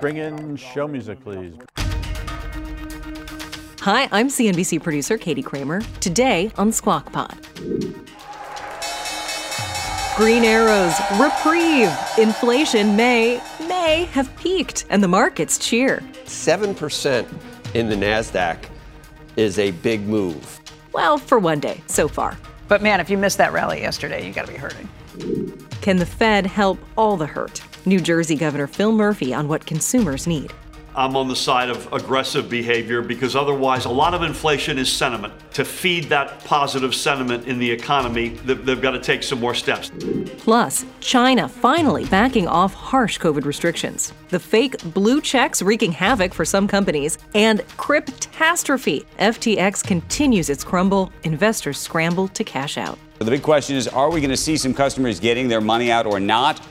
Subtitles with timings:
[0.00, 1.54] Bring in show music, please.
[3.80, 5.82] Hi, I'm CNBC producer Katie Kramer.
[6.00, 7.36] Today on Squawk Pod.
[10.16, 11.94] Green arrows, reprieve.
[12.18, 16.02] Inflation may, may have peaked, and the markets cheer.
[16.24, 17.26] 7%
[17.74, 18.58] in the NASDAQ
[19.36, 20.60] is a big move.
[20.92, 22.38] Well, for one day so far.
[22.68, 24.88] But man, if you missed that rally yesterday, you got to be hurting.
[25.82, 27.62] Can the Fed help all the hurt?
[27.86, 30.52] New Jersey Governor Phil Murphy on what consumers need.
[30.94, 35.32] I'm on the side of aggressive behavior because otherwise, a lot of inflation is sentiment.
[35.54, 39.92] To feed that positive sentiment in the economy, they've got to take some more steps.
[40.38, 46.44] Plus, China finally backing off harsh COVID restrictions, the fake blue checks wreaking havoc for
[46.44, 49.04] some companies, and cryptastrophe.
[49.18, 52.98] FTX continues its crumble, investors scramble to cash out.
[53.20, 56.06] The big question is are we going to see some customers getting their money out
[56.06, 56.66] or not?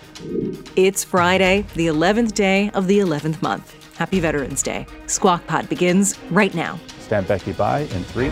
[0.75, 3.95] It's Friday, the 11th day of the 11th month.
[3.95, 4.85] Happy Veterans Day.
[5.07, 6.77] Squawk Pod begins right now.
[6.99, 8.29] Stand Becky by in three,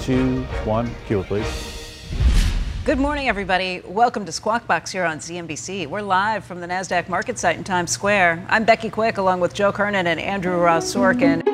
[0.00, 0.90] two, one.
[1.06, 1.46] Cue please.
[2.84, 3.82] Good morning, everybody.
[3.84, 5.86] Welcome to Squawk Box here on CNBC.
[5.86, 8.44] We're live from the NASDAQ market site in Times Square.
[8.48, 11.44] I'm Becky Quick along with Joe Kernan and Andrew Ross Sorkin.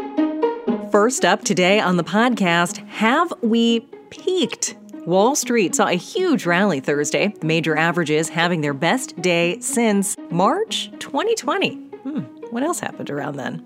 [0.91, 4.77] First up today on the podcast, have we peaked?
[5.07, 10.17] Wall Street saw a huge rally Thursday, the major averages having their best day since
[10.31, 11.75] March 2020.
[11.75, 13.63] Hmm, what else happened around then?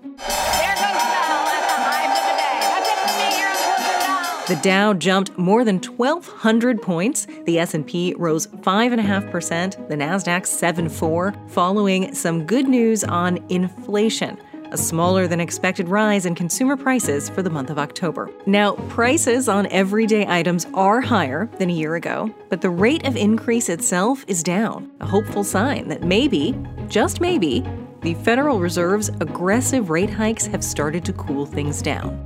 [4.49, 7.27] The Dow jumped more than 1,200 points.
[7.45, 9.87] The S&P rose 5.5%.
[9.87, 14.37] The Nasdaq 7.4, following some good news on inflation
[14.71, 18.29] a smaller than expected rise in consumer prices for the month of October.
[18.45, 23.15] Now, prices on everyday items are higher than a year ago, but the rate of
[23.15, 26.55] increase itself is down, a hopeful sign that maybe,
[26.87, 27.63] just maybe,
[28.01, 32.25] the Federal Reserve's aggressive rate hikes have started to cool things down.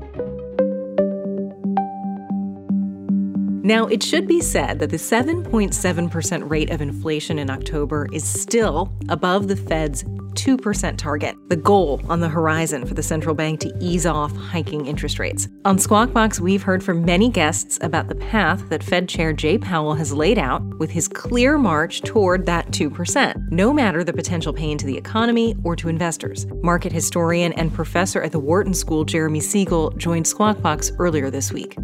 [3.65, 8.91] Now, it should be said that the 7.7% rate of inflation in October is still
[9.07, 10.03] above the Fed's
[10.35, 14.85] 2% target, the goal on the horizon for the central bank to ease off hiking
[14.85, 15.47] interest rates.
[15.65, 19.57] On Squawk Box, we've heard from many guests about the path that Fed Chair Jay
[19.57, 24.53] Powell has laid out with his clear march toward that 2%, no matter the potential
[24.53, 26.45] pain to the economy or to investors.
[26.61, 31.51] Market historian and professor at the Wharton School, Jeremy Siegel, joined Squawk Box earlier this
[31.51, 31.75] week.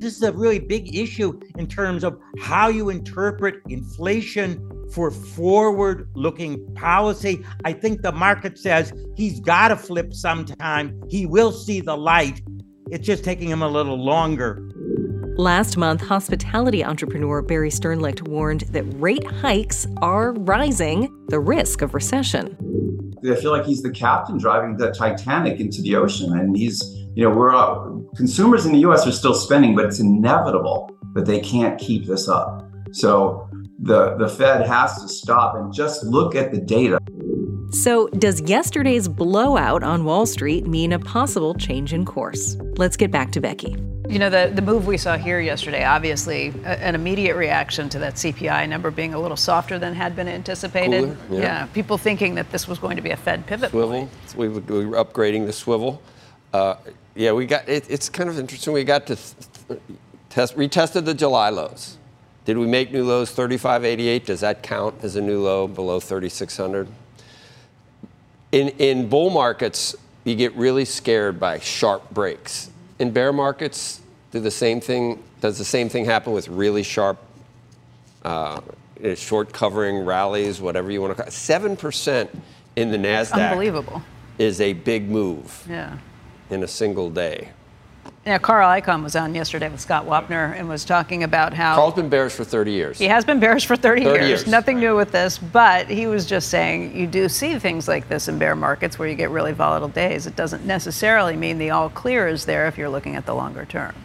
[0.00, 6.08] This is a really big issue in terms of how you interpret inflation for forward
[6.14, 7.44] looking policy.
[7.64, 11.00] I think the market says he's got to flip sometime.
[11.08, 12.42] He will see the light.
[12.90, 14.66] It's just taking him a little longer.
[15.36, 21.94] Last month, hospitality entrepreneur Barry Sternlicht warned that rate hikes are rising the risk of
[21.94, 22.56] recession.
[23.24, 26.36] I feel like he's the captain driving the Titanic into the ocean.
[26.38, 26.82] And he's,
[27.14, 31.26] you know, we're uh, consumers in the US are still spending, but it's inevitable that
[31.26, 32.68] they can't keep this up.
[32.92, 33.48] So
[33.80, 36.98] the, the Fed has to stop and just look at the data.
[37.72, 42.56] So, does yesterday's blowout on Wall Street mean a possible change in course?
[42.76, 43.76] Let's get back to Becky.
[44.08, 48.00] You know, the, the move we saw here yesterday, obviously, a, an immediate reaction to
[48.00, 51.16] that CPI number being a little softer than had been anticipated.
[51.28, 51.40] Cooler, yeah.
[51.40, 51.66] yeah.
[51.66, 53.70] people thinking that this was going to be a Fed pivot.
[53.70, 54.08] Swivel.
[54.36, 56.02] We, were, we were upgrading the swivel.
[56.52, 56.74] Uh,
[57.14, 58.72] yeah, we got it, it's kind of interesting.
[58.72, 59.80] We got to th-
[60.28, 61.98] test, retested the July lows.
[62.50, 64.26] Did we make new lows 3588?
[64.26, 66.88] Does that count as a new low below 3600?
[68.50, 69.94] In, in bull markets,
[70.24, 72.68] you get really scared by sharp breaks.
[72.98, 74.00] In bear markets,
[74.32, 77.18] do the same thing, does the same thing happen with really sharp,
[78.24, 78.60] uh,
[79.14, 81.32] short covering rallies, whatever you want to call it?
[81.32, 82.36] 7%
[82.74, 84.02] in the NASDAQ Unbelievable.
[84.38, 85.98] is a big move Yeah.
[86.50, 87.50] in a single day.
[88.30, 91.94] Yeah, Carl Icahn was on yesterday with Scott Wapner and was talking about how Carl's
[91.94, 92.96] been bearish for 30 years.
[92.96, 94.28] he has been bearish for 30, 30 years.
[94.28, 94.46] years.
[94.46, 98.28] Nothing new with this, but he was just saying you do see things like this
[98.28, 100.28] in bear markets where you get really volatile days.
[100.28, 103.64] It doesn't necessarily mean the all clear is there if you're looking at the longer
[103.64, 103.96] term.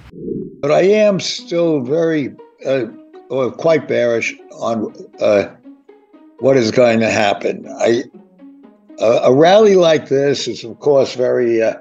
[0.59, 2.33] But I am still very,
[2.65, 2.85] uh,
[3.29, 5.53] well, quite bearish on uh,
[6.39, 7.67] what is going to happen.
[7.77, 8.05] I,
[8.99, 11.75] Uh, a rally like this is, of course, very uh,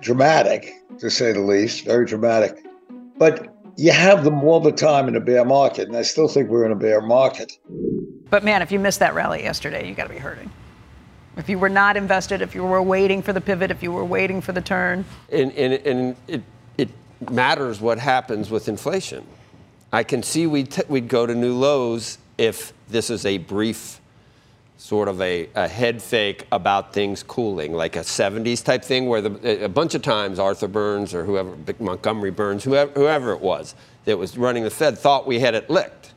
[0.00, 2.64] dramatic, to say the least, very dramatic.
[3.18, 6.48] But you have them all the time in a bear market, and I still think
[6.48, 7.52] we're in a bear market.
[8.30, 10.50] But man, if you missed that rally yesterday, you got to be hurting.
[11.36, 14.04] If you were not invested, if you were waiting for the pivot, if you were
[14.04, 15.04] waiting for the turn.
[15.30, 16.42] And, and, and it,
[16.78, 16.88] it
[17.30, 19.26] matters what happens with inflation.
[19.92, 24.00] I can see we'd, t- we'd go to new lows if this is a brief
[24.78, 29.20] sort of a, a, head fake about things cooling, like a 70s type thing, where
[29.20, 33.74] the, a bunch of times Arthur Burns or whoever, Montgomery Burns, whoever, whoever it was
[34.04, 36.12] that was running the Fed, thought we had it licked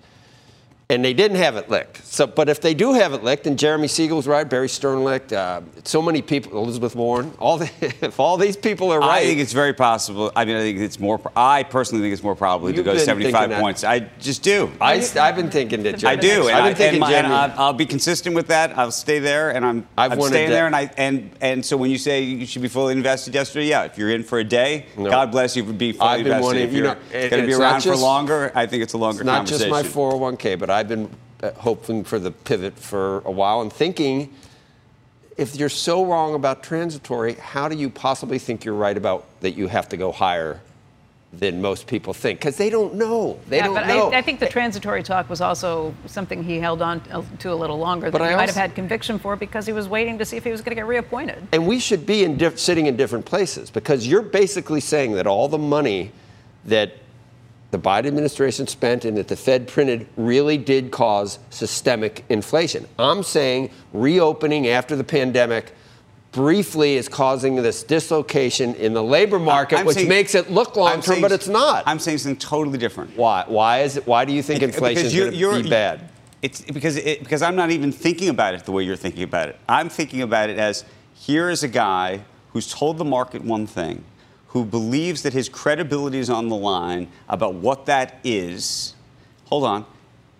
[0.91, 2.03] and they didn't have it licked.
[2.03, 5.31] So, but if they do have it licked, and Jeremy Siegel's right, Barry Stern licked,
[5.31, 7.69] uh, so many people, Elizabeth Warren, all the,
[8.01, 10.31] if all these people are right, I think it's very possible.
[10.35, 11.21] I mean, I think it's more.
[11.35, 13.83] I personally think it's more probably to go 75 points.
[13.83, 14.71] I just do.
[14.81, 16.03] I, have been thinking that.
[16.03, 16.49] I do.
[16.49, 17.03] I've been thinking.
[17.03, 18.75] And, my, and I'll be consistent with that.
[18.75, 19.87] I'll stay there, and I'm.
[19.95, 22.67] I've I'm staying there, and I and and so when you say you should be
[22.67, 25.11] fully invested yesterday, yeah, if you're in for a day, no.
[25.11, 26.45] God bless you for being fully I've been invested.
[26.45, 28.93] Wanting, if you're you know, going to be around just, for longer, I think it's
[28.93, 31.09] a longer it's not just my 401k, but I've been
[31.43, 34.33] uh, hoping for the pivot for a while and thinking
[35.35, 39.51] if you're so wrong about transitory, how do you possibly think you're right about that
[39.51, 40.61] you have to go higher
[41.33, 42.39] than most people think?
[42.39, 43.39] Because they don't know.
[43.49, 44.09] They yeah, don't but know.
[44.11, 47.01] I, I, think the transitory talk was also something he held on
[47.39, 50.17] to a little longer than he might have had conviction for because he was waiting
[50.17, 51.45] to see if he was going to get reappointed.
[51.51, 55.27] And we should be in diff- sitting in different places because you're basically saying that
[55.27, 56.11] all the money
[56.65, 56.93] that
[57.71, 62.87] the Biden administration spent and that the Fed printed really did cause systemic inflation.
[62.97, 65.73] I'm saying reopening after the pandemic
[66.31, 70.75] briefly is causing this dislocation in the labor market, I'm which saying, makes it look
[70.75, 71.83] long term, but it's not.
[71.85, 73.15] I'm saying something totally different.
[73.17, 73.43] Why?
[73.47, 74.07] Why is it?
[74.07, 76.09] Why do you think inflation is going to be bad?
[76.41, 79.49] It's because it, because I'm not even thinking about it the way you're thinking about
[79.49, 79.59] it.
[79.67, 82.21] I'm thinking about it as here is a guy
[82.53, 84.03] who's told the market one thing
[84.49, 88.93] who believes that his credibility is on the line about what that is.
[89.45, 89.85] Hold on.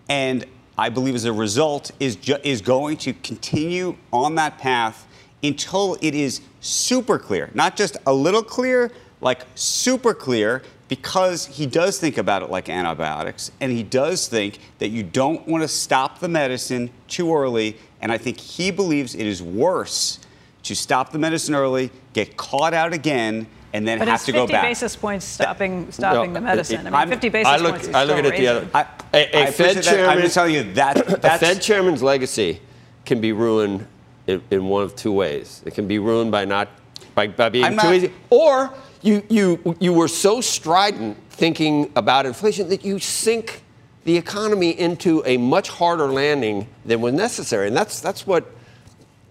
[0.08, 0.44] And
[0.76, 5.06] I believe as a result is, ju- is going to continue on that path
[5.42, 8.90] until it is super clear, not just a little clear,
[9.20, 14.58] like super clear, because he does think about it like antibiotics, and he does think
[14.80, 17.76] that you don't want to stop the medicine too early.
[18.00, 20.18] And I think he believes it is worse
[20.64, 24.46] to stop the medicine early, get caught out again, and then but have to go
[24.46, 24.62] back.
[24.62, 26.86] 50 basis points stopping stopping no, the medicine.
[26.86, 27.88] It, I mean, 50 basis I look, points.
[27.88, 28.68] I look at it the other.
[28.74, 30.06] I, a, a Fed chairman.
[30.06, 30.08] That.
[30.08, 32.60] I'm just telling you that a Fed chairman's legacy
[33.04, 33.86] can be ruined
[34.26, 35.62] in, in, one of two ways.
[35.64, 36.68] It can be ruined by not
[37.14, 41.90] by, by being I'm too not, easy, or you you you were so strident thinking
[41.96, 43.62] about inflation that you sink
[44.04, 48.50] the economy into a much harder landing than was necessary, and that's that's what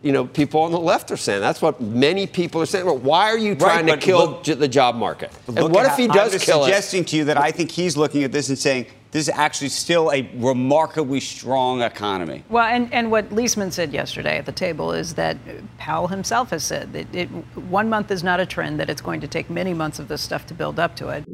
[0.01, 1.41] you know, people on the left are saying.
[1.41, 2.85] That's what many people are saying.
[2.85, 5.31] Well, why are you trying right, to kill look, the job market?
[5.47, 8.23] And what if he does I'm kill suggesting to you that I think he's looking
[8.23, 12.43] at this and saying this is actually still a remarkably strong economy.
[12.47, 15.37] Well, and, and what Liesman said yesterday at the table is that
[15.77, 19.19] Powell himself has said that it, one month is not a trend, that it's going
[19.21, 21.25] to take many months of this stuff to build up to it.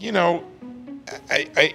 [0.00, 0.44] You know,
[1.30, 1.72] I, I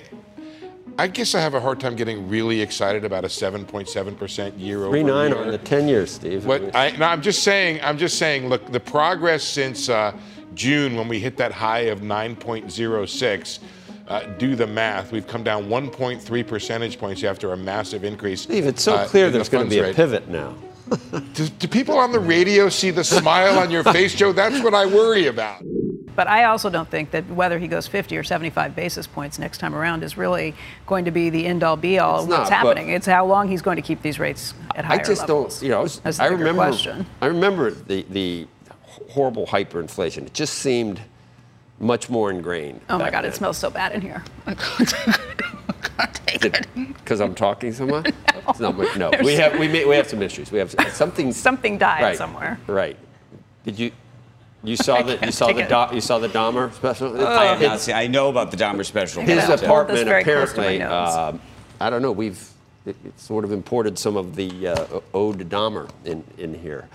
[0.99, 4.97] I guess I have a hard time getting really excited about a 7.7% year over
[4.97, 5.05] year.
[5.05, 6.45] nine on the 10 years, Steve.
[6.45, 7.79] But I, no, I'm just saying.
[7.81, 8.49] I'm just saying.
[8.49, 10.11] Look, the progress since uh,
[10.55, 13.59] June when we hit that high of 9.06.
[14.09, 15.13] Uh, do the math.
[15.13, 18.41] We've come down 1.3 percentage points after a massive increase.
[18.41, 20.53] Steve, it's so uh, clear there's the going to be a pivot now.
[21.33, 24.33] do, do people on the radio see the smile on your face, Joe?
[24.33, 25.63] That's what I worry about.
[26.19, 29.59] But I also don't think that whether he goes 50 or 75 basis points next
[29.59, 30.53] time around is really
[30.85, 32.89] going to be the end all be all of what's not, happening.
[32.89, 35.61] It's how long he's going to keep these rates at higher I just levels.
[35.61, 35.87] don't, you know,
[36.19, 37.05] I remember, question.
[37.21, 40.25] I remember the, the horrible hyperinflation.
[40.25, 40.99] It just seemed
[41.79, 42.81] much more ingrained.
[42.89, 43.31] Oh my God, then.
[43.31, 44.21] it smells so bad in here.
[44.45, 46.67] Oh oh I can't take it.
[46.75, 48.11] Because I'm talking so much?
[48.59, 49.11] no, not, no.
[49.23, 50.51] we have we, may, we have some issues.
[50.51, 51.31] We have something.
[51.49, 52.59] Something died right, somewhere.
[52.67, 52.97] Right.
[53.63, 53.91] Did you?
[54.63, 57.19] You saw the you saw the Do, you saw the Dahmer special.
[57.19, 57.25] Oh.
[57.25, 57.95] I have not seen.
[57.95, 59.23] I know about the Dahmer special.
[59.23, 60.81] His apartment apparently.
[60.81, 61.33] Uh,
[61.79, 62.11] I don't know.
[62.11, 62.49] We've
[62.85, 66.89] it, it, sort of imported some of the uh, ode to Dahmer in in here.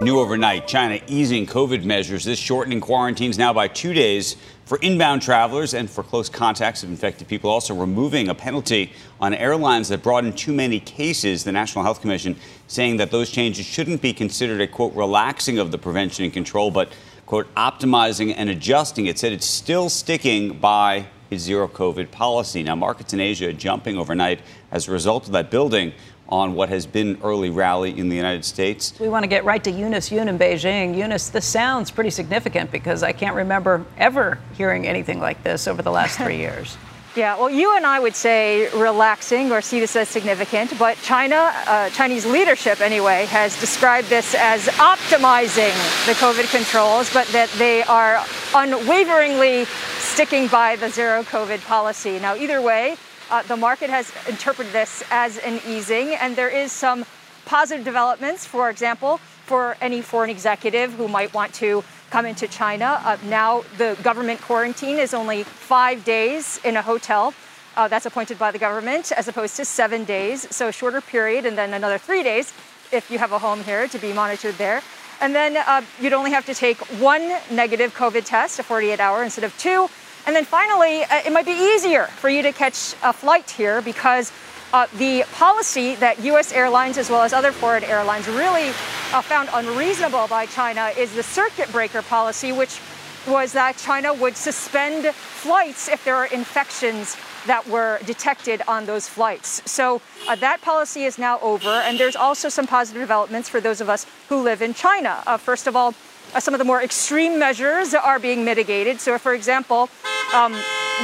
[0.00, 5.22] New overnight, China easing COVID measures, this shortening quarantines now by two days for inbound
[5.22, 10.00] travelers and for close contacts of infected people, also removing a penalty on airlines that
[10.00, 11.42] brought in too many cases.
[11.42, 12.36] The National Health Commission
[12.68, 16.70] saying that those changes shouldn't be considered a quote relaxing of the prevention and control,
[16.70, 16.92] but
[17.26, 19.06] quote optimizing and adjusting.
[19.06, 22.62] It said it's still sticking by its zero COVID policy.
[22.62, 25.92] Now, markets in Asia jumping overnight as a result of that building
[26.28, 28.92] on what has been early rally in the United States.
[29.00, 30.96] We want to get right to Eunice Yoon in Beijing.
[30.96, 35.82] Eunice, this sounds pretty significant because I can't remember ever hearing anything like this over
[35.82, 36.76] the last three years.
[37.16, 41.52] Yeah, well, you and I would say relaxing or see this as significant, but China,
[41.66, 45.74] uh, Chinese leadership anyway, has described this as optimizing
[46.06, 52.20] the COVID controls, but that they are unwaveringly sticking by the zero COVID policy.
[52.20, 52.96] Now, either way,
[53.30, 57.04] uh, the market has interpreted this as an easing, and there is some
[57.44, 58.46] positive developments.
[58.46, 59.18] For example,
[59.48, 63.00] for any foreign executive who might want to come into China.
[63.02, 67.34] Uh, now the government quarantine is only five days in a hotel.
[67.76, 71.46] Uh, that's appointed by the government as opposed to seven days, so a shorter period,
[71.46, 72.52] and then another three days
[72.92, 74.82] if you have a home here to be monitored there.
[75.20, 79.22] And then uh, you'd only have to take one negative COVID test, a 48 hour
[79.22, 79.88] instead of two.
[80.28, 83.80] And then finally, uh, it might be easier for you to catch a flight here
[83.80, 84.30] because
[84.74, 86.52] uh, the policy that U.S.
[86.52, 91.22] airlines as well as other foreign airlines really uh, found unreasonable by China is the
[91.22, 92.78] circuit breaker policy, which
[93.26, 97.16] was that China would suspend flights if there are infections
[97.46, 99.62] that were detected on those flights.
[99.64, 103.80] So uh, that policy is now over, and there's also some positive developments for those
[103.80, 105.22] of us who live in China.
[105.26, 105.94] Uh, first of all,
[106.38, 109.00] some of the more extreme measures are being mitigated.
[109.00, 109.88] So, for example,
[110.34, 110.52] um,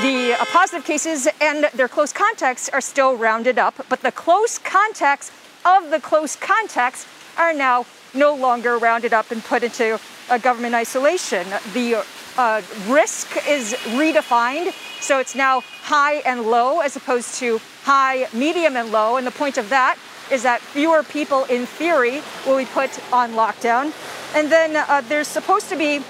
[0.03, 4.59] the uh, positive cases and their close contacts are still rounded up, but the close
[4.59, 5.31] contacts
[5.65, 7.07] of the close contacts
[7.39, 9.99] are now no longer rounded up and put into
[10.43, 11.47] government isolation.
[11.73, 12.05] The
[12.37, 18.77] uh, risk is redefined, so it's now high and low as opposed to high, medium,
[18.77, 19.17] and low.
[19.17, 19.99] And the point of that
[20.31, 23.93] is that fewer people, in theory, will be put on lockdown.
[24.35, 26.03] And then uh, there's supposed to be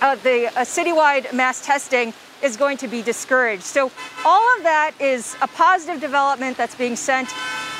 [0.00, 3.62] uh, the citywide mass testing is going to be discouraged.
[3.62, 3.90] So
[4.24, 7.28] all of that is a positive development that's being sent,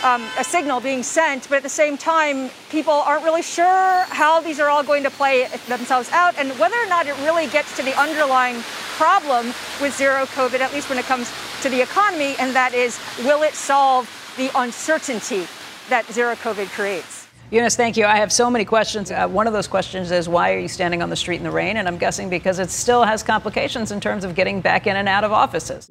[0.04, 4.40] um, a signal being sent, but at the same time, people aren't really sure how
[4.40, 7.76] these are all going to play themselves out and whether or not it really gets
[7.76, 8.60] to the underlying
[8.96, 9.46] problem
[9.80, 13.42] with zero COVID, at least when it comes to the economy, and that is, will
[13.42, 15.46] it solve the uncertainty
[15.88, 17.17] that zero COVID creates?
[17.50, 18.04] Eunice, thank you.
[18.04, 19.10] I have so many questions.
[19.10, 21.50] Uh, one of those questions is why are you standing on the street in the
[21.50, 21.78] rain?
[21.78, 25.08] And I'm guessing because it still has complications in terms of getting back in and
[25.08, 25.90] out of offices.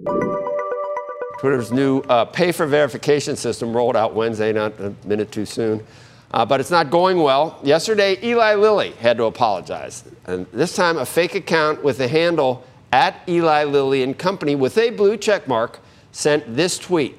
[1.40, 5.84] Twitter's new uh, pay for verification system rolled out Wednesday, not a minute too soon.
[6.30, 7.60] Uh, but it's not going well.
[7.64, 10.04] Yesterday, Eli Lilly had to apologize.
[10.26, 14.78] And this time, a fake account with the handle at Eli Lilly and Company with
[14.78, 15.80] a blue check mark
[16.12, 17.18] sent this tweet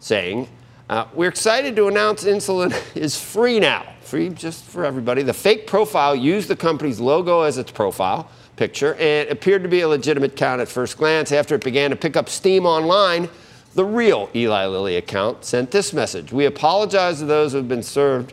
[0.00, 0.48] saying,
[0.88, 5.22] uh, we're excited to announce insulin is free now, free just for everybody.
[5.22, 9.82] The fake profile used the company's logo as its profile picture and appeared to be
[9.82, 11.30] a legitimate account at first glance.
[11.30, 13.28] After it began to pick up steam online,
[13.74, 16.32] the real Eli Lilly account sent this message.
[16.32, 18.32] We apologize to those who have been served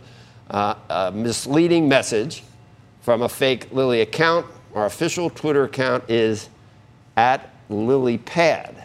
[0.49, 2.43] uh, a misleading message
[3.01, 4.45] from a fake Lilly account.
[4.73, 6.49] Our official Twitter account is
[7.17, 8.83] at LillyPad.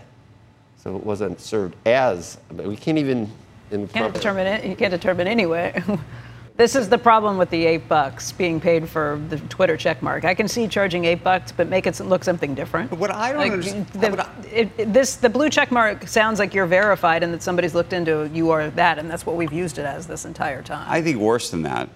[0.83, 3.31] So it wasn't served as, we can't even
[3.71, 4.65] in can't determine it.
[4.65, 5.83] You can't determine anyway.
[6.57, 10.25] this is the problem with the eight bucks being paid for the Twitter checkmark.
[10.25, 12.91] I can see charging eight bucks, but make it look something different.
[12.91, 16.53] But what I don't like, understand, the, it, it, this the blue checkmark sounds like
[16.53, 19.79] you're verified and that somebody's looked into you are that, and that's what we've used
[19.79, 20.87] it as this entire time.
[20.89, 21.89] I think worse than that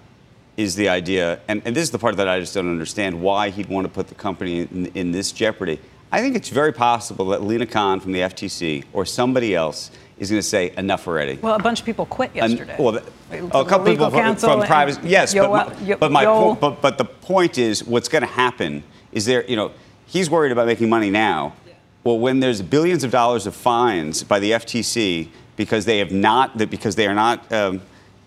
[0.57, 3.49] is the idea, and, and this is the part that I just don't understand why
[3.49, 5.79] he'd want to put the company in, in this jeopardy.
[6.11, 10.29] I think it's very possible that Lina Khan from the FTC or somebody else is
[10.29, 11.37] going to say enough already.
[11.41, 12.75] Well, a bunch of people quit yesterday.
[12.79, 13.03] well, the,
[13.47, 15.03] a couple people from, from private.
[15.03, 18.21] Yes, yo, but, my, yo, but my po- but, but the point is, what's going
[18.21, 19.45] to happen is there.
[19.45, 19.71] You know,
[20.05, 21.53] he's worried about making money now.
[22.03, 26.57] Well, when there's billions of dollars of fines by the FTC because they have not
[26.59, 27.81] that because they are not, um,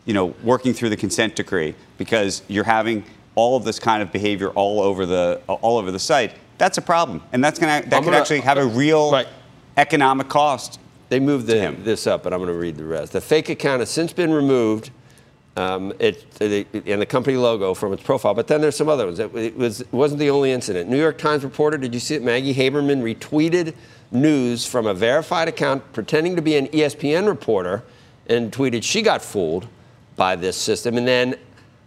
[0.05, 3.05] you know, working through the consent decree because you're having
[3.35, 6.35] all of this kind of behavior all over the all over the site.
[6.59, 9.29] That's a problem, and that's going to that could actually have a real right.
[9.77, 13.13] economic cost they moved the, this up, but I'm going to read the rest.
[13.13, 14.91] The fake account has since been removed,
[15.57, 18.35] um, it, and the company logo from its profile.
[18.35, 19.19] But then there's some other ones.
[19.19, 20.91] It, it, was, it wasn't the only incident.
[20.91, 22.23] New York Times reporter, did you see it?
[22.23, 23.75] Maggie Haberman retweeted
[24.11, 27.83] news from a verified account pretending to be an ESPN reporter
[28.27, 29.67] and tweeted she got fooled
[30.17, 30.97] by this system.
[30.99, 31.35] And then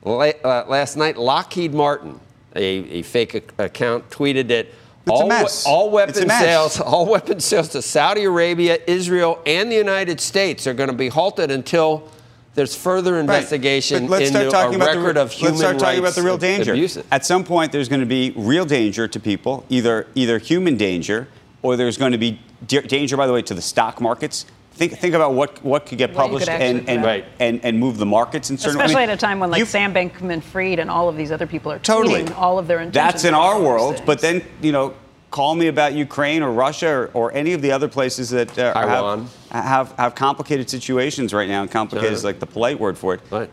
[0.04, 2.20] uh, last night, Lockheed Martin,
[2.56, 4.68] a, a fake account, tweeted that
[5.04, 5.66] it's all, a mess.
[5.66, 10.74] all weapon sales, all weapon sales to Saudi Arabia, Israel, and the United States are
[10.74, 12.10] going to be halted until
[12.54, 14.22] there's further investigation right.
[14.22, 16.38] into start talking a about record the, of human Let's start talking about the real
[16.38, 16.74] danger.
[16.74, 17.04] Abuses.
[17.12, 21.28] At some point, there's going to be real danger to people, either either human danger
[21.62, 25.14] or there's going to be danger, by the way, to the stock markets Think, think
[25.14, 27.24] about what, what could get What published could and, and, put out.
[27.40, 28.86] and, and move the markets in certain ways.
[28.86, 31.46] Especially I mean, at a time when like Sam Bankman-Fried and all of these other
[31.46, 32.24] people are Totally.
[32.24, 32.94] tweeting all of their intentions.
[33.14, 34.08] That's in our world, things.
[34.08, 34.96] but then, you know,
[35.30, 38.74] call me about Ukraine or Russia or, or any of the other places that uh,
[38.74, 39.28] Taiwan.
[39.52, 43.14] have, have have complicated situations right now, and complicated is like the polite word for
[43.14, 43.22] it.
[43.30, 43.50] Right.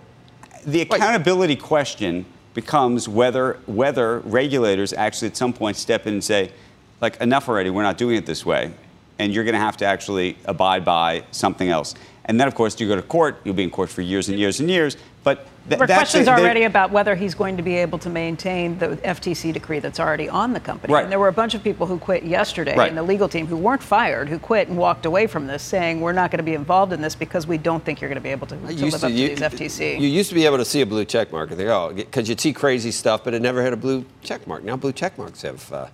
[0.66, 6.52] The accountability question becomes whether whether regulators actually at some point step in and say,
[7.00, 8.72] like, enough already, we're not doing it this way,
[9.18, 11.94] and you're going to have to actually abide by something else.
[12.26, 13.40] And then, of course, you go to court.
[13.44, 14.98] You'll be in court for years and years and years.
[15.24, 17.98] But th- There were that's questions a- already about whether he's going to be able
[18.00, 20.92] to maintain the FTC decree that's already on the company.
[20.92, 21.04] Right.
[21.04, 22.90] And there were a bunch of people who quit yesterday Right.
[22.90, 26.02] in the legal team who weren't fired, who quit and walked away from this, saying
[26.02, 28.22] we're not going to be involved in this because we don't think you're going to
[28.22, 29.98] be able to, to live used up to- to these FTC.
[29.98, 32.28] You used to be able to see a blue check mark and think, oh, because
[32.28, 34.64] you'd see crazy stuff, but it never had a blue check mark.
[34.64, 35.72] Now blue check marks have.
[35.72, 35.86] Uh,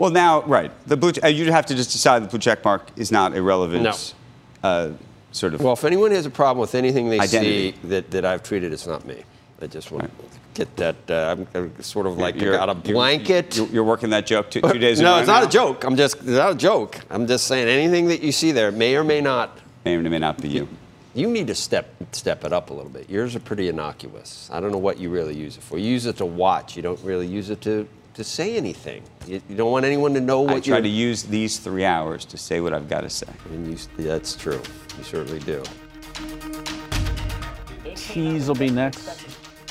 [0.00, 0.72] Well, now, right.
[0.88, 3.82] The blue, uh, you'd have to just decide the blue check mark is not irrelevant.
[3.82, 3.94] No.
[4.62, 4.92] Uh,
[5.30, 5.60] sort of.
[5.60, 7.72] well, if anyone has a problem with anything they Identity.
[7.72, 9.22] see that, that I've tweeted, it's not me.
[9.60, 10.10] I just want to
[10.54, 10.96] get that.
[11.06, 13.58] Uh, I'm, I'm sort of like You're- got a blanket.
[13.58, 15.48] You're, you're working that joke two, two days no, it's not now?
[15.48, 15.84] a joke.
[15.84, 16.98] I'm just it's not a joke.
[17.10, 19.58] I'm just saying anything that you see there may or may not.
[19.84, 20.66] May or may not be you.
[21.14, 23.10] You need to step step it up a little bit.
[23.10, 24.48] Yours are pretty innocuous.
[24.50, 25.76] I don't know what you really use it for.
[25.76, 26.74] You use it to watch.
[26.74, 29.02] You don't really use it to to say anything.
[29.30, 30.54] You, you don't want anyone to know what you.
[30.54, 30.62] I you.
[30.62, 33.28] try to use these three hours to say what I've got to say.
[33.50, 34.60] And you, that's true.
[34.98, 35.62] You certainly do.
[37.94, 39.24] Cheese will be next.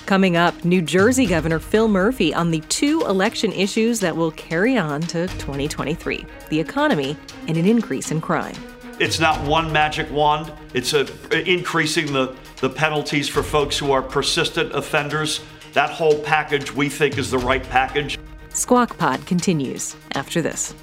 [0.05, 4.77] Coming up, New Jersey Governor Phil Murphy on the two election issues that will carry
[4.77, 7.17] on to 2023 the economy
[7.49, 8.55] and an increase in crime.
[8.97, 10.53] It's not one magic wand.
[10.73, 11.05] It's a,
[11.45, 15.41] increasing the, the penalties for folks who are persistent offenders.
[15.73, 18.17] That whole package we think is the right package.
[18.53, 20.73] Squawk Pod continues after this.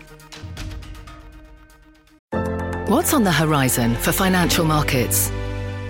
[2.89, 5.31] What's on the horizon for financial markets?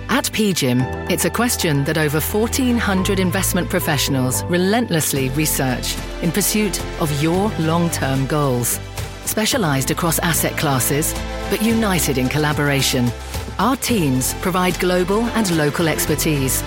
[0.09, 7.21] At PGIM, it's a question that over 1,400 investment professionals relentlessly research in pursuit of
[7.21, 8.79] your long term goals.
[9.25, 11.13] Specialized across asset classes,
[11.49, 13.09] but united in collaboration,
[13.59, 16.63] our teams provide global and local expertise.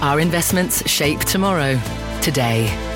[0.00, 1.78] Our investments shape tomorrow,
[2.22, 2.95] today.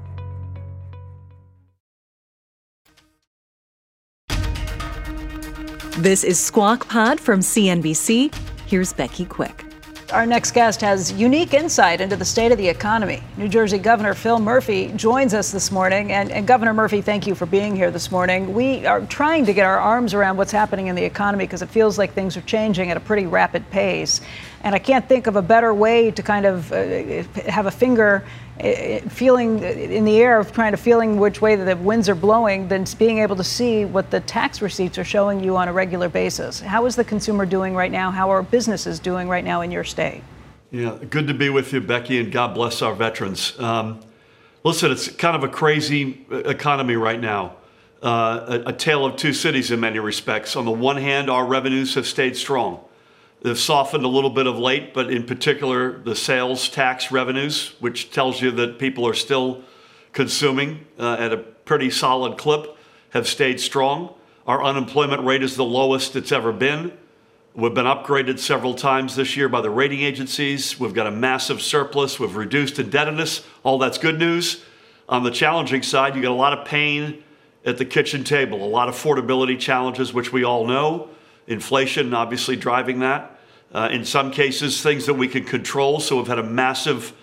[5.97, 8.33] This is Squawk Pod from CNBC.
[8.65, 9.65] Here's Becky Quick.
[10.13, 13.21] Our next guest has unique insight into the state of the economy.
[13.35, 16.13] New Jersey Governor Phil Murphy joins us this morning.
[16.13, 18.53] And, and, Governor Murphy, thank you for being here this morning.
[18.53, 21.69] We are trying to get our arms around what's happening in the economy because it
[21.69, 24.21] feels like things are changing at a pretty rapid pace.
[24.63, 28.23] And I can't think of a better way to kind of uh, have a finger
[28.59, 32.67] uh, feeling in the air of trying to feeling which way the winds are blowing
[32.67, 36.09] than being able to see what the tax receipts are showing you on a regular
[36.09, 36.59] basis.
[36.59, 38.11] How is the consumer doing right now?
[38.11, 40.21] How are businesses doing right now in your state?
[40.69, 43.59] Yeah, good to be with you, Becky, and God bless our veterans.
[43.59, 43.99] Um,
[44.63, 47.55] listen, it's kind of a crazy economy right now.
[48.03, 50.55] Uh, a, a tale of two cities in many respects.
[50.55, 52.79] On the one hand, our revenues have stayed strong.
[53.41, 58.11] They've softened a little bit of late, but in particular, the sales tax revenues, which
[58.11, 59.63] tells you that people are still
[60.13, 62.77] consuming uh, at a pretty solid clip,
[63.09, 64.13] have stayed strong.
[64.45, 66.93] Our unemployment rate is the lowest it's ever been.
[67.53, 70.79] We've been upgraded several times this year by the rating agencies.
[70.79, 72.19] We've got a massive surplus.
[72.19, 73.43] We've reduced indebtedness.
[73.63, 74.63] All that's good news.
[75.09, 77.23] On the challenging side, you got a lot of pain
[77.65, 81.09] at the kitchen table, a lot of affordability challenges, which we all know.
[81.47, 83.30] Inflation, obviously, driving that.
[83.73, 85.99] Uh, in some cases, things that we can control.
[85.99, 87.13] So we've had a massive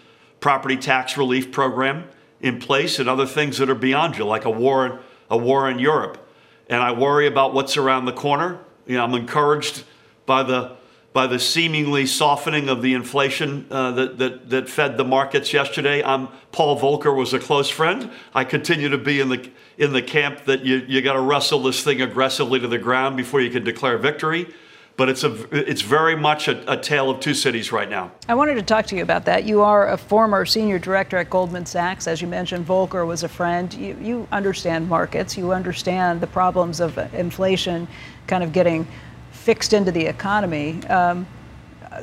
[0.41, 2.09] property tax relief program
[2.41, 5.79] in place, and other things that are beyond you, like a war, a war in
[5.79, 6.25] Europe.
[6.69, 8.61] And I worry about what's around the corner.
[8.87, 9.85] You know, I'm encouraged
[10.25, 10.77] by the
[11.13, 16.03] by the seemingly softening of the inflation uh, that, that that fed the markets yesterday.
[16.03, 18.11] I'm Paul Volcker was a close friend.
[18.35, 21.63] I continue to be in the in the camp that you you got to wrestle
[21.63, 24.55] this thing aggressively to the ground before you can declare victory.
[24.99, 28.11] But it's a it's very much a, a, tale of two cities right now.
[28.29, 29.45] I wanted to talk to you about that.
[29.45, 32.67] You are a former senior director at Goldman Sachs, as you mentioned.
[32.67, 33.73] Volcker was a friend.
[33.73, 35.39] You, you understand markets.
[35.39, 37.87] You understand the problems of inflation,
[38.27, 38.89] kind of getting
[39.31, 40.85] fixed into the economy.
[40.89, 41.29] Um,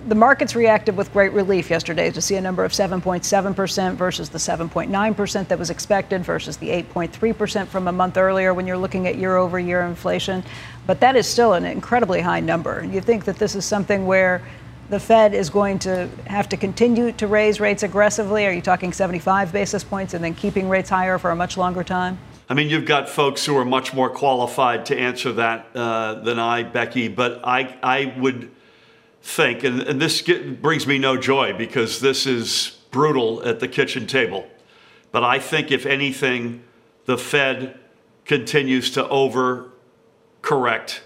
[0.07, 4.37] the markets reacted with great relief yesterday to see a number of 7.7% versus the
[4.37, 9.17] 7.9% that was expected versus the 8.3% from a month earlier when you're looking at
[9.17, 10.43] year over year inflation.
[10.87, 12.85] But that is still an incredibly high number.
[12.85, 14.41] You think that this is something where
[14.89, 18.45] the Fed is going to have to continue to raise rates aggressively?
[18.45, 21.83] Are you talking 75 basis points and then keeping rates higher for a much longer
[21.83, 22.19] time?
[22.47, 26.37] I mean, you've got folks who are much more qualified to answer that uh, than
[26.37, 28.51] I, Becky, but I, I would
[29.23, 33.67] think, and, and this get, brings me no joy because this is brutal at the
[33.67, 34.47] kitchen table.
[35.11, 36.63] But I think, if anything,
[37.05, 37.79] the Fed
[38.25, 39.07] continues to
[40.45, 40.99] overcorrect.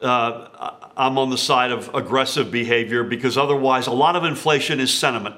[0.00, 4.92] Uh, I'm on the side of aggressive behavior because otherwise, a lot of inflation is
[4.92, 5.36] sentiment.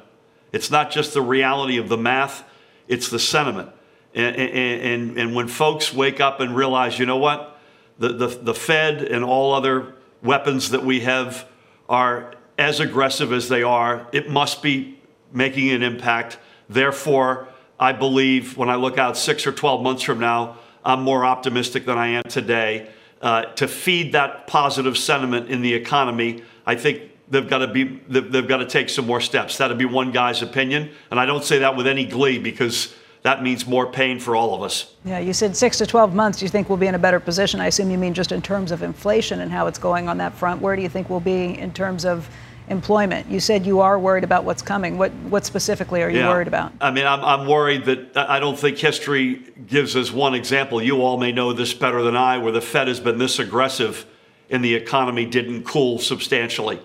[0.53, 2.45] It's not just the reality of the math,
[2.89, 3.71] it's the sentiment.
[4.15, 7.59] And, and, and, and when folks wake up and realize, you know what,
[7.99, 11.49] the, the, the Fed and all other weapons that we have
[11.89, 14.99] are as aggressive as they are, it must be
[15.33, 16.39] making an impact.
[16.69, 17.49] Therefore,
[17.81, 21.87] I believe when I look out six or 12 months from now, I'm more optimistic
[21.87, 22.91] than I am today.
[23.23, 27.85] Uh, to feed that positive sentiment in the economy, I think they've got to be
[28.09, 29.59] they've got to take some more steps.
[29.59, 33.43] That'd be one guy's opinion, and I don't say that with any glee because that
[33.43, 34.95] means more pain for all of us.
[35.05, 37.61] Yeah, you said six to 12 months, you think we'll be in a better position.
[37.61, 40.35] I assume you mean just in terms of inflation and how it's going on that
[40.35, 40.61] front.
[40.61, 42.29] Where do you think we'll be in terms of
[42.69, 43.29] employment?
[43.29, 44.99] You said you are worried about what's coming.
[44.99, 46.29] What, what specifically are you yeah.
[46.29, 46.73] worried about?
[46.81, 50.83] I mean, I'm, I'm worried that I don't think history gives us one example.
[50.83, 54.07] You all may know this better than I, where the Fed has been this aggressive
[54.51, 56.81] and the economy didn't cool substantially.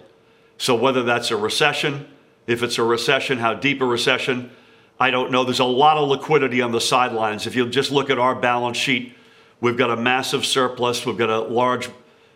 [0.57, 2.07] So, whether that's a recession,
[2.47, 4.51] if it's a recession, how deep a recession,
[4.99, 5.43] I don't know.
[5.43, 7.45] There's a lot of liquidity on the sidelines.
[7.45, 9.13] If you just look at our balance sheet,
[9.61, 11.89] we've got a massive surplus, we've got a large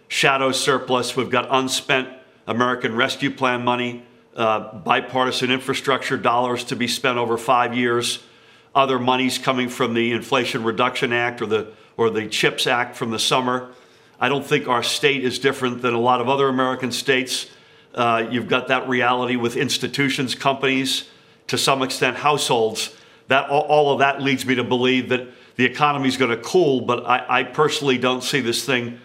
[0.08, 2.10] shadow surplus, we've got unspent
[2.52, 4.04] American Rescue Plan money,
[4.36, 8.20] uh, bipartisan infrastructure dollars to be spent over five years,
[8.76, 13.12] other monies coming from the Inflation Reduction Act or the or the CHIPS Act from
[13.12, 13.72] the summer.
[14.20, 17.50] I don't think our state is different than a lot of other American states.
[17.96, 21.10] Uh, you've got that reality with institutions, companies,
[21.48, 22.94] to some extent households.
[23.30, 26.82] That all of that leads me to believe that the economy is going to cool,
[26.82, 29.00] but I, I, personally don't see this thing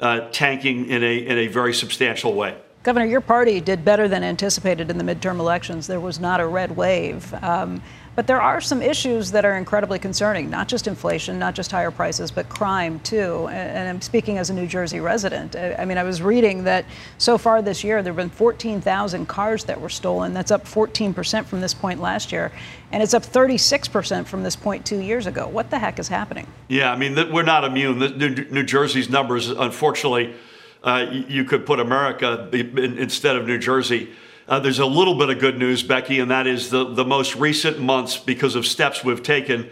[0.00, 2.56] uh, tanking in a in a very substantial way.
[2.82, 5.86] Governor, your party did better than anticipated in the midterm elections.
[5.86, 7.34] There was not a red wave.
[7.42, 7.82] Um,
[8.18, 11.92] but there are some issues that are incredibly concerning, not just inflation, not just higher
[11.92, 13.46] prices, but crime too.
[13.46, 15.54] And I'm speaking as a New Jersey resident.
[15.54, 16.84] I mean, I was reading that
[17.18, 20.34] so far this year, there have been 14,000 cars that were stolen.
[20.34, 22.50] That's up 14% from this point last year.
[22.90, 25.46] And it's up 36% from this point two years ago.
[25.46, 26.48] What the heck is happening?
[26.66, 28.00] Yeah, I mean, we're not immune.
[28.00, 30.34] New Jersey's numbers, unfortunately,
[30.82, 34.10] uh, you could put America instead of New Jersey.
[34.48, 37.36] Uh, there's a little bit of good news, Becky, and that is the, the most
[37.36, 39.68] recent months, because of steps we've taken,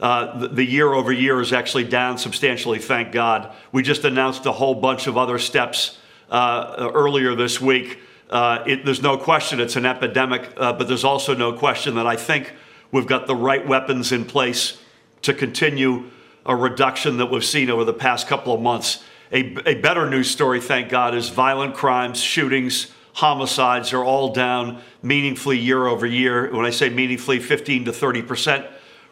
[0.00, 3.52] uh, the, the, year over year is actually down substantially, thank God.
[3.72, 5.98] We just announced a whole bunch of other steps
[6.30, 7.98] uh, earlier this week.
[8.30, 12.06] Uh, it, there's no question it's an epidemic, uh, but there's also no question that
[12.06, 12.52] I think
[12.92, 14.80] we've got the right weapons in place
[15.22, 16.10] to continue
[16.46, 19.02] a reduction that we've seen over the past couple of months.
[19.32, 24.80] A, a better news story, thank God, is violent crimes, shootings, homicides are all down
[25.02, 26.54] meaningfully year over year.
[26.54, 28.66] When I say meaningfully, 15 to 30 percent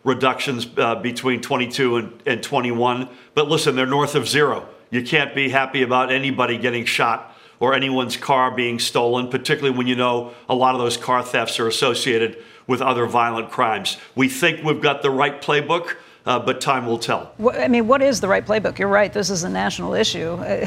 [0.04, 3.08] reductions uh, between 22 and, and 21.
[3.34, 4.68] But listen, they're north of zero.
[4.90, 9.88] You can't be happy about anybody getting shot or anyone's car being stolen, particularly when
[9.88, 13.96] you know a lot of those car thefts are associated with other violent crimes.
[14.14, 15.96] We think we've got the right playbook.
[16.26, 17.32] Uh, but time will tell.
[17.54, 18.80] I mean, what is the right playbook?
[18.80, 19.12] You're right.
[19.12, 20.32] This is a national issue.
[20.32, 20.66] Uh,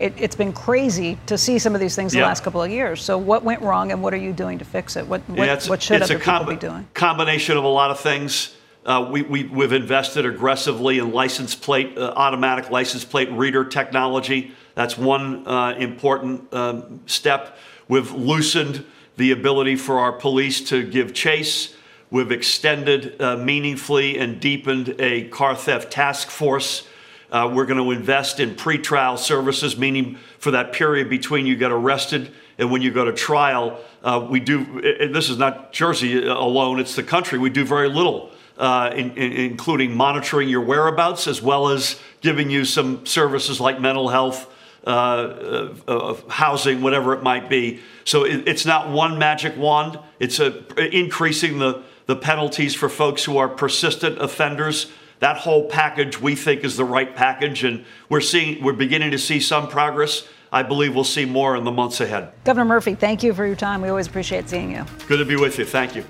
[0.00, 3.02] it, has been crazy to see some of these things the last couple of years.
[3.02, 5.06] So, what went wrong, and what are you doing to fix it?
[5.06, 6.86] What what, yeah, what should other people be doing?
[6.92, 8.56] Combination of a lot of things.
[8.84, 14.52] Uh, we, we, we've invested aggressively in license plate, uh, automatic license plate reader technology.
[14.76, 17.58] That's one uh, important um, step.
[17.88, 18.84] We've loosened
[19.16, 21.74] the ability for our police to give chase.
[22.10, 26.86] We've extended uh, meaningfully and deepened a car theft task force
[27.30, 31.72] uh, we're going to invest in pretrial services, meaning for that period between you get
[31.72, 33.80] arrested and when you go to trial.
[34.02, 34.80] Uh, we do,
[35.12, 37.38] this is not Jersey alone, it's the country.
[37.38, 42.48] We do very little, uh, in, in, including monitoring your whereabouts as well as giving
[42.48, 44.52] you some services like mental health.
[44.86, 47.80] uh, uh, housing, whatever it might be.
[48.04, 49.98] So it, it's not one magic wand.
[50.20, 50.62] It's a,
[50.96, 54.90] increasing the, the penalties for folks who are persistent offenders.
[55.20, 59.18] That whole package we think is the right package, and we're seeing we're beginning to
[59.18, 60.26] see some progress.
[60.52, 62.32] I believe we'll see more in the months ahead.
[62.44, 63.82] Governor Murphy, thank you for your time.
[63.82, 64.84] We always appreciate seeing you.
[65.08, 65.64] Good to be with you.
[65.64, 66.04] Thank you.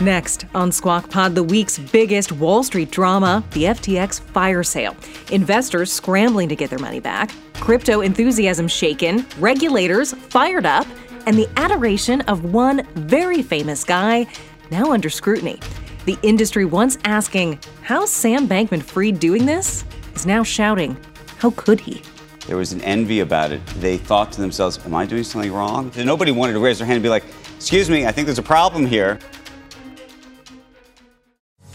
[0.00, 4.96] Next on Squawk Pod, the week's biggest Wall Street drama the FTX fire sale.
[5.30, 10.86] Investors scrambling to get their money back, crypto enthusiasm shaken, regulators fired up,
[11.26, 14.26] and the adoration of one very famous guy
[14.70, 15.60] now under scrutiny.
[16.04, 19.84] The industry once asking, How's Sam Bankman Fried doing this?
[20.14, 20.96] is now shouting,
[21.38, 22.02] How could he?
[22.46, 23.64] There was an envy about it.
[23.80, 25.90] They thought to themselves, Am I doing something wrong?
[25.96, 27.24] And nobody wanted to raise their hand and be like,
[27.56, 29.18] Excuse me, I think there's a problem here.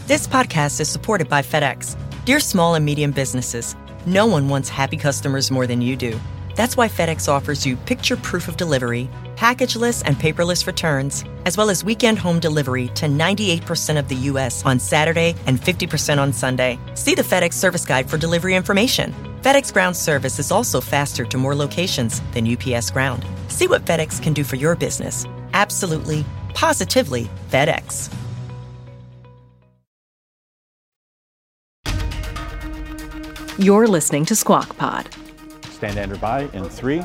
[0.06, 1.96] This podcast is supported by FedEx.
[2.24, 3.74] Dear small and medium businesses,
[4.06, 6.18] no one wants happy customers more than you do.
[6.56, 9.08] That's why FedEx offers you picture proof of delivery,
[9.40, 14.62] packageless and paperless returns, as well as weekend home delivery to 98% of the U.S.
[14.66, 16.78] on Saturday and 50% on Sunday.
[16.92, 19.14] See the FedEx service guide for delivery information.
[19.40, 23.24] FedEx Ground service is also faster to more locations than UPS Ground.
[23.48, 25.24] See what FedEx can do for your business.
[25.54, 28.12] Absolutely, positively FedEx.
[33.58, 35.08] You're listening to Squawk Pod.
[35.70, 37.02] Stand Andrew by in three,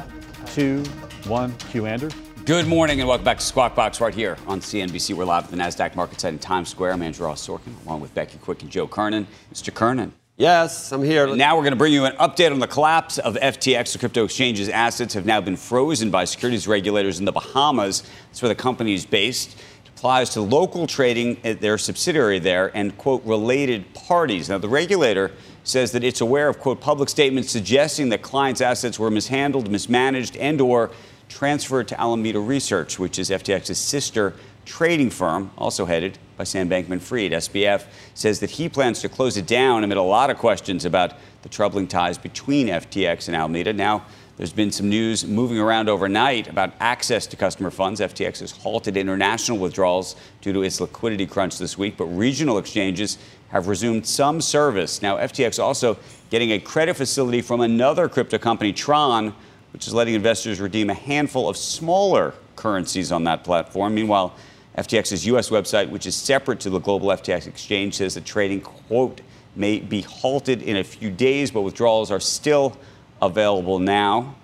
[0.47, 0.83] two,
[1.27, 1.53] one.
[1.71, 2.09] Cue Andrew.
[2.45, 5.15] Good morning and welcome back to Squawk Box right here on CNBC.
[5.15, 6.93] We're live at the NASDAQ market site in Times Square.
[6.93, 9.25] I'm Andrew Ross Sorkin, along with Becky Quick and Joe Kernan.
[9.51, 9.73] Mr.
[9.73, 10.13] Kernan.
[10.37, 11.35] Yes, I'm here.
[11.35, 13.93] Now we're going to bring you an update on the collapse of FTX.
[13.93, 18.03] The crypto exchange's assets have now been frozen by securities regulators in the Bahamas.
[18.27, 19.57] That's where the company is based.
[19.83, 24.49] It applies to local trading at their subsidiary there and, quote, related parties.
[24.49, 25.31] Now, the regulator
[25.63, 30.37] says that it's aware of, quote, public statements suggesting that clients' assets were mishandled, mismanaged,
[30.37, 30.91] and or
[31.29, 34.33] transferred to Alameda Research, which is FTX's sister
[34.65, 37.31] trading firm, also headed by Sam Bankman Fried.
[37.31, 41.13] SBF says that he plans to close it down amid a lot of questions about
[41.43, 43.73] the troubling ties between FTX and Alameda.
[43.73, 44.05] Now,
[44.37, 48.01] there's been some news moving around overnight about access to customer funds.
[48.01, 53.17] FTX has halted international withdrawals due to its liquidity crunch this week, but regional exchanges
[53.49, 55.01] have resumed some service.
[55.01, 55.97] Now, FTX also
[56.29, 59.33] getting a credit facility from another crypto company, Tron,
[59.75, 63.93] which is letting investors redeem a handful of smaller currencies on that platform.
[63.93, 64.33] Meanwhile,
[64.77, 65.49] FTX's U.S.
[65.49, 69.19] website, which is separate to the global FTX exchange, says that trading, quote,
[69.53, 72.77] may be halted in a few days, but withdrawals are still
[73.21, 74.35] available now.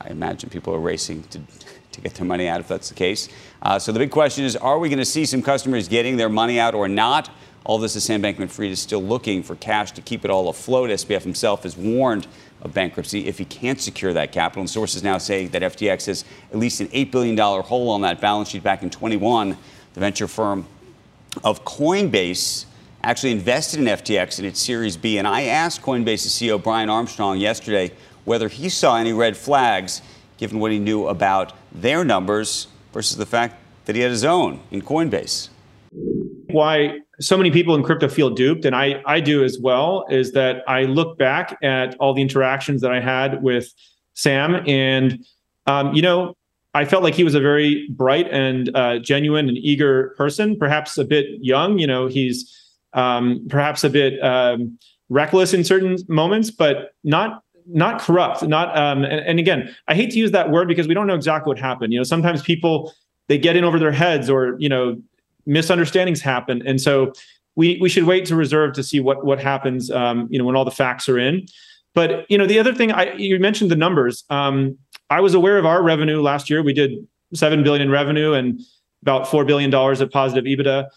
[0.00, 1.40] I imagine people are racing to,
[1.92, 3.28] to get their money out if that's the case.
[3.62, 6.28] Uh, so the big question is are we going to see some customers getting their
[6.28, 7.30] money out or not?
[7.64, 10.48] All this is Sam Bankman Fried is still looking for cash to keep it all
[10.48, 10.88] afloat.
[10.90, 12.26] SBF himself has warned
[12.62, 14.62] of bankruptcy if he can't secure that capital.
[14.62, 18.20] And sources now say that FTX has at least an $8 billion hole on that
[18.20, 19.56] balance sheet back in 21.
[19.92, 20.66] The venture firm
[21.44, 22.64] of Coinbase
[23.02, 25.18] actually invested in FTX in its Series B.
[25.18, 27.92] And I asked Coinbase's CEO Brian Armstrong yesterday
[28.24, 30.00] whether he saw any red flags
[30.38, 34.60] given what he knew about their numbers versus the fact that he had his own
[34.70, 35.48] in Coinbase.
[36.50, 40.32] Why so many people in crypto feel duped, and I, I do as well, is
[40.32, 43.72] that I look back at all the interactions that I had with
[44.14, 45.24] Sam, and
[45.66, 46.36] um, you know,
[46.74, 50.96] I felt like he was a very bright and uh, genuine and eager person, perhaps
[50.98, 51.78] a bit young.
[51.78, 52.56] You know, he's
[52.92, 54.78] um, perhaps a bit um,
[55.08, 58.42] reckless in certain moments, but not not corrupt.
[58.42, 61.14] Not um, and, and again, I hate to use that word because we don't know
[61.14, 61.92] exactly what happened.
[61.92, 62.92] You know, sometimes people
[63.28, 65.00] they get in over their heads, or you know,
[65.46, 67.12] misunderstandings happen, and so
[67.56, 69.90] we we should wait to reserve to see what what happens.
[69.90, 71.46] Um, you know, when all the facts are in.
[71.94, 74.24] But you know, the other thing I you mentioned the numbers.
[74.30, 76.62] Um, I was aware of our revenue last year.
[76.62, 76.92] We did
[77.34, 78.60] seven billion in revenue and
[79.02, 80.88] about four billion dollars of positive EBITDA,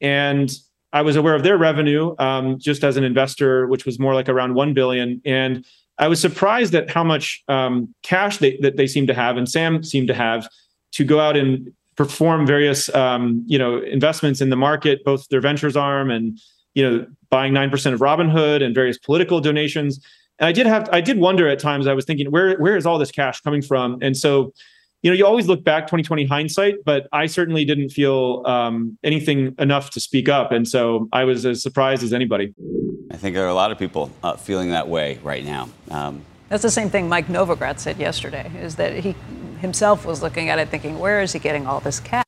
[0.00, 0.50] and
[0.92, 4.28] I was aware of their revenue um, just as an investor, which was more like
[4.28, 5.20] around one billion.
[5.24, 5.64] And
[5.98, 9.48] I was surprised at how much um, cash they, that they seem to have, and
[9.48, 10.48] Sam seemed to have,
[10.92, 15.42] to go out and perform various um, you know investments in the market, both their
[15.42, 16.38] ventures arm and
[16.72, 20.00] you know buying nine percent of Robinhood and various political donations.
[20.38, 21.86] And I did have I did wonder at times.
[21.86, 23.98] I was thinking, where where is all this cash coming from?
[24.00, 24.54] And so
[25.02, 29.54] you know, you always look back 2020 hindsight, but I certainly didn't feel um, anything
[29.58, 30.52] enough to speak up.
[30.52, 32.54] And so I was as surprised as anybody.
[33.10, 35.68] I think there are a lot of people uh, feeling that way right now.
[35.90, 39.14] Um, That's the same thing Mike Novogratz said yesterday, is that he
[39.60, 42.24] himself was looking at it thinking, where is he getting all this cash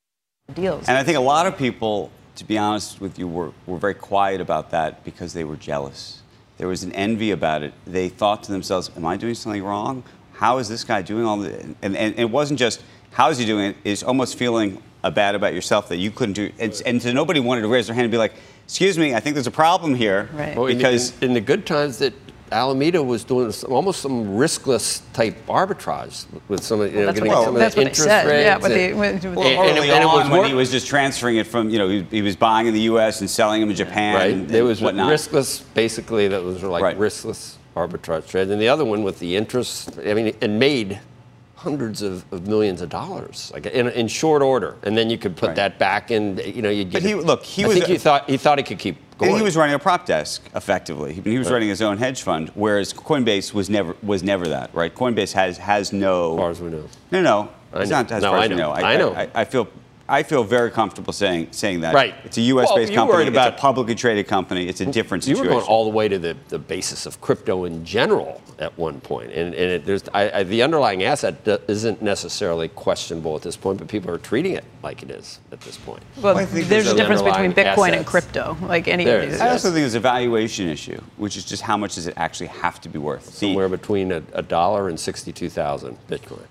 [0.54, 0.88] deals?
[0.88, 3.94] and I think a lot of people, to be honest with you, were, were very
[3.94, 6.22] quiet about that because they were jealous.
[6.58, 7.72] There was an envy about it.
[7.86, 10.04] They thought to themselves, "Am I doing something wrong?
[10.34, 13.38] How is this guy doing all the?" And, and, and it wasn't just how is
[13.38, 13.76] he doing it.
[13.84, 16.52] It's almost feeling uh, bad about yourself that you couldn't do.
[16.60, 19.18] And, and so nobody wanted to raise their hand and be like, "Excuse me, I
[19.20, 20.56] think there's a problem here." Right.
[20.56, 22.12] Well, in the- because in, the good times that
[22.52, 27.20] Alameda was doing some, almost some riskless type arbitrage with some of you know, That's
[27.20, 28.44] what getting they- some of the interest said, rates.
[28.44, 30.28] yeah, with and- the- with- with and- the- Well, and- early and it on, was
[30.28, 32.74] when more- he was just transferring it from, you know, he, he was buying in
[32.74, 33.20] the U.S.
[33.20, 34.14] and selling them in Japan.
[34.14, 34.32] right?
[34.34, 35.10] And, There was whatnot.
[35.10, 36.98] riskless, basically, that was like Right.
[36.98, 38.50] riskless arbitrage trades.
[38.50, 41.00] And the other one with the interest, I mean, it made
[41.56, 44.74] hundreds of, of millions of dollars like in, in short order.
[44.82, 45.56] And then you could put Right.
[45.56, 47.86] that back in, you know, you'd get But he- it- look, he I was think
[47.88, 49.11] a- he thought, he thought he could keep going.
[49.22, 51.14] And he was running a prop desk effectively.
[51.14, 51.54] He, he was Right.
[51.54, 54.94] running his own hedge fund, whereas Coinbase was never was never that, right?
[54.94, 56.32] Coinbase has has no.
[56.34, 56.84] As far as we know.
[57.10, 57.96] No, no, I it's know.
[57.98, 58.62] not as No, far I as we know.
[58.68, 58.72] know.
[58.74, 59.14] I know.
[59.14, 59.68] I, I feel.
[60.12, 61.94] I feel very comfortable saying saying that.
[61.94, 62.14] Right.
[62.22, 62.66] It's a U.S.
[62.68, 63.16] Well, based you company.
[63.16, 64.68] worried about- it's a publicly traded company.
[64.68, 65.54] It's a different You situation.
[65.54, 69.00] were going all the way to the, the basis of crypto in general at one
[69.00, 73.42] point, and, and it, there's I, I, the underlying asset do- isn't necessarily questionable at
[73.42, 76.02] this point, but people are treating it like it is at this point.
[76.20, 79.20] Well, I think there's a the difference between underlying Bitcoin and crypto, like any There
[79.20, 79.34] of these.
[79.36, 79.40] is.
[79.40, 82.48] I also think it's a valuation issue, which is just how much does it actually
[82.48, 83.34] have to be worth?
[83.34, 86.44] Somewhere between a, a dollar and sixty-two thousand Bitcoin.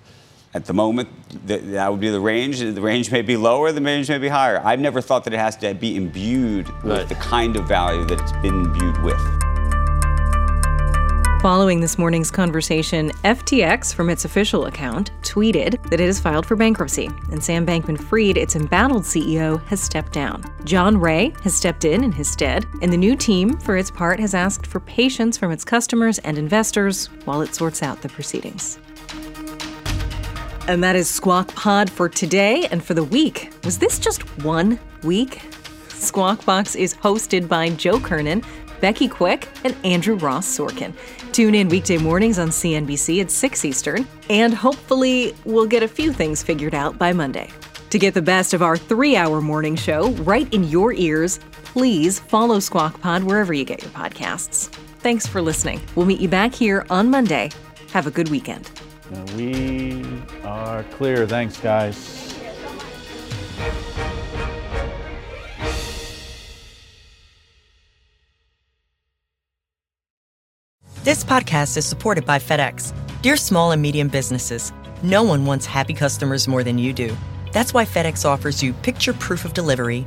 [0.54, 1.08] At the moment,
[1.46, 2.60] th- that would be the range.
[2.60, 4.60] The range may be lower, the range may be higher.
[4.62, 8.20] I've never thought that it has to be imbued with the kind of value that
[8.20, 9.18] it's been imbued with.
[11.40, 16.54] Following this morning's conversation, FTX, from its official account, tweeted that it has filed for
[16.54, 20.44] bankruptcy, and Sam Bankman Fried, its embattled CEO, has stepped down.
[20.64, 24.20] John Ray has stepped in in his stead, and the new team, for its part,
[24.20, 28.78] has asked for patience from its customers and investors while it sorts out the proceedings.
[30.68, 33.52] And that is Squawk Pod for today and for the week.
[33.64, 35.42] Was this just one week?
[35.88, 38.44] Squawk Box is hosted by Joe Kernen,
[38.80, 40.94] Becky Quick, and Andrew Ross Sorkin.
[41.32, 46.12] Tune in weekday mornings on CNBC at 6 Eastern, and hopefully, we'll get a few
[46.12, 47.50] things figured out by Monday.
[47.90, 52.20] To get the best of our three hour morning show right in your ears, please
[52.20, 54.68] follow Squawk Pod wherever you get your podcasts.
[55.00, 55.80] Thanks for listening.
[55.96, 57.50] We'll meet you back here on Monday.
[57.92, 58.70] Have a good weekend.
[59.12, 60.04] Uh, we
[60.44, 61.26] are clear.
[61.26, 62.32] Thanks, guys.
[71.04, 72.94] This podcast is supported by FedEx.
[73.22, 74.72] Dear small and medium businesses,
[75.02, 77.16] no one wants happy customers more than you do.
[77.52, 80.06] That's why FedEx offers you picture proof of delivery,